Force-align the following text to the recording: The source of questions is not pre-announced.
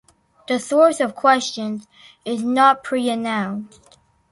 The 0.47 0.57
source 0.57 0.99
of 0.99 1.13
questions 1.13 1.85
is 2.25 2.41
not 2.41 2.83
pre-announced. 2.83 3.99